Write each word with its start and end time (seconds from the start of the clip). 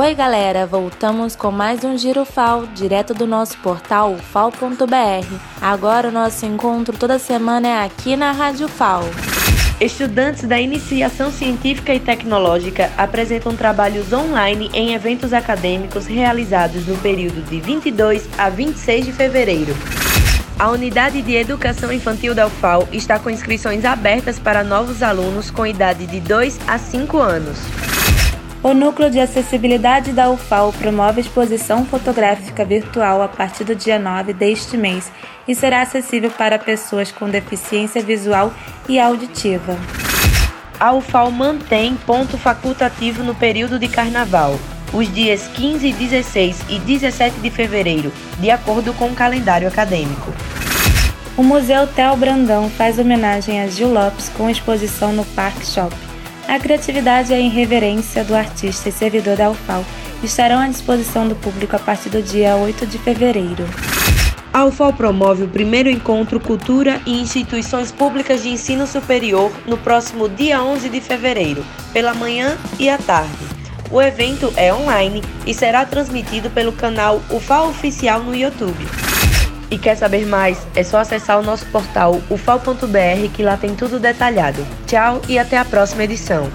Oi, 0.00 0.14
galera! 0.14 0.64
Voltamos 0.64 1.34
com 1.34 1.50
mais 1.50 1.82
um 1.82 1.98
Giro 1.98 2.24
FAO, 2.24 2.68
direto 2.68 3.12
do 3.12 3.26
nosso 3.26 3.58
portal 3.58 4.16
fal.br. 4.16 5.26
Agora 5.60 6.06
o 6.06 6.12
nosso 6.12 6.46
encontro 6.46 6.96
toda 6.96 7.18
semana 7.18 7.66
é 7.66 7.84
aqui 7.84 8.14
na 8.14 8.30
Rádio 8.30 8.68
FAO. 8.68 9.02
Estudantes 9.80 10.44
da 10.44 10.60
Iniciação 10.60 11.32
Científica 11.32 11.92
e 11.92 11.98
Tecnológica 11.98 12.92
apresentam 12.96 13.56
trabalhos 13.56 14.12
online 14.12 14.70
em 14.72 14.94
eventos 14.94 15.32
acadêmicos 15.32 16.06
realizados 16.06 16.86
no 16.86 16.96
período 16.98 17.44
de 17.50 17.60
22 17.60 18.28
a 18.38 18.48
26 18.48 19.06
de 19.06 19.12
fevereiro. 19.12 19.74
A 20.60 20.70
Unidade 20.70 21.22
de 21.22 21.34
Educação 21.34 21.92
Infantil 21.92 22.36
da 22.36 22.46
UFAL 22.46 22.86
está 22.92 23.18
com 23.18 23.30
inscrições 23.30 23.84
abertas 23.84 24.38
para 24.38 24.62
novos 24.62 25.02
alunos 25.02 25.50
com 25.50 25.66
idade 25.66 26.06
de 26.06 26.20
2 26.20 26.60
a 26.68 26.78
5 26.78 27.18
anos. 27.18 27.87
O 28.60 28.74
Núcleo 28.74 29.08
de 29.08 29.20
Acessibilidade 29.20 30.12
da 30.12 30.28
UFAL 30.28 30.72
promove 30.72 31.20
exposição 31.20 31.86
fotográfica 31.86 32.64
virtual 32.64 33.22
a 33.22 33.28
partir 33.28 33.62
do 33.62 33.74
dia 33.74 34.00
9 34.00 34.32
deste 34.32 34.76
mês 34.76 35.12
e 35.46 35.54
será 35.54 35.82
acessível 35.82 36.28
para 36.30 36.58
pessoas 36.58 37.12
com 37.12 37.30
deficiência 37.30 38.02
visual 38.02 38.52
e 38.88 38.98
auditiva. 38.98 39.76
A 40.78 40.92
UFAL 40.92 41.30
mantém 41.30 41.94
ponto 42.04 42.36
facultativo 42.36 43.22
no 43.22 43.34
período 43.34 43.78
de 43.78 43.86
carnaval, 43.86 44.58
os 44.92 45.12
dias 45.12 45.46
15, 45.54 45.92
16 45.92 46.64
e 46.68 46.80
17 46.80 47.38
de 47.38 47.50
fevereiro, 47.50 48.12
de 48.40 48.50
acordo 48.50 48.92
com 48.92 49.06
o 49.06 49.14
calendário 49.14 49.68
acadêmico. 49.68 50.32
O 51.36 51.44
Museu 51.44 51.86
Tel 51.86 52.16
Brandão 52.16 52.68
faz 52.70 52.98
homenagem 52.98 53.62
a 53.62 53.68
Gil 53.68 53.92
Lopes 53.92 54.28
com 54.30 54.50
exposição 54.50 55.12
no 55.12 55.24
Park 55.24 55.62
Shop. 55.62 56.07
A 56.48 56.58
criatividade 56.58 57.30
e 57.30 57.34
a 57.34 57.38
irreverência 57.38 58.24
do 58.24 58.34
artista 58.34 58.88
e 58.88 58.92
servidor 58.92 59.36
da 59.36 59.50
UFAL 59.50 59.84
estarão 60.22 60.58
à 60.58 60.66
disposição 60.66 61.28
do 61.28 61.36
público 61.36 61.76
a 61.76 61.78
partir 61.78 62.08
do 62.08 62.22
dia 62.22 62.56
8 62.56 62.86
de 62.86 62.96
fevereiro. 62.96 63.66
A 64.50 64.64
UFAL 64.64 64.94
promove 64.94 65.44
o 65.44 65.48
primeiro 65.48 65.90
encontro 65.90 66.40
Cultura 66.40 67.02
e 67.04 67.20
Instituições 67.20 67.92
Públicas 67.92 68.42
de 68.42 68.48
Ensino 68.48 68.86
Superior 68.86 69.52
no 69.66 69.76
próximo 69.76 70.26
dia 70.26 70.62
11 70.62 70.88
de 70.88 71.02
fevereiro, 71.02 71.62
pela 71.92 72.14
manhã 72.14 72.56
e 72.78 72.88
à 72.88 72.96
tarde. 72.96 73.36
O 73.90 74.00
evento 74.00 74.50
é 74.56 74.72
online 74.72 75.22
e 75.46 75.52
será 75.52 75.84
transmitido 75.84 76.48
pelo 76.48 76.72
canal 76.72 77.20
UFAL 77.30 77.68
Oficial 77.68 78.22
no 78.22 78.34
YouTube. 78.34 78.86
E 79.70 79.78
quer 79.78 79.96
saber 79.96 80.26
mais? 80.26 80.66
É 80.74 80.82
só 80.82 80.98
acessar 80.98 81.38
o 81.38 81.42
nosso 81.42 81.66
portal 81.66 82.20
ufal.br 82.30 83.32
que 83.34 83.42
lá 83.42 83.56
tem 83.56 83.74
tudo 83.74 83.98
detalhado. 83.98 84.66
Tchau 84.86 85.20
e 85.28 85.38
até 85.38 85.58
a 85.58 85.64
próxima 85.64 86.04
edição. 86.04 86.50